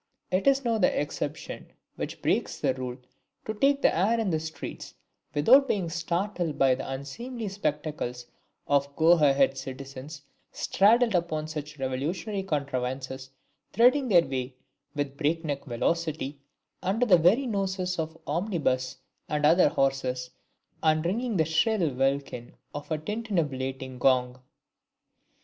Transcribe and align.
It 0.31 0.47
is 0.47 0.65
now 0.65 0.79
the 0.79 0.99
exception 0.99 1.73
which 1.95 2.23
breaks 2.23 2.57
the 2.59 2.73
rule 2.73 2.97
to 3.45 3.53
take 3.53 3.83
the 3.83 3.95
air 3.95 4.19
in 4.19 4.31
the 4.31 4.39
streets 4.39 4.95
without 5.35 5.67
being 5.67 5.91
startled 5.91 6.57
by 6.57 6.73
the 6.73 6.89
unseemly 6.89 7.47
spectacles 7.49 8.25
of 8.65 8.95
go 8.95 9.09
ahead 9.11 9.59
citizens 9.59 10.23
straddled 10.51 11.13
upon 11.13 11.47
such 11.47 11.77
revolutionary 11.77 12.41
contrivances, 12.41 13.29
threading 13.73 14.07
their 14.09 14.25
way 14.25 14.55
with 14.95 15.17
breakneck 15.17 15.65
velocity 15.65 16.39
under 16.81 17.05
the 17.05 17.19
very 17.19 17.45
noses 17.45 17.99
of 17.99 18.17
omnibus 18.25 18.97
and 19.29 19.45
other 19.45 19.69
horses, 19.69 20.31
and 20.81 21.05
ringing 21.05 21.37
the 21.37 21.45
shrill 21.45 21.93
welkin 21.93 22.55
of 22.73 22.89
a 22.91 22.97
tintinnabulating 22.97 23.99
gong! 23.99 24.41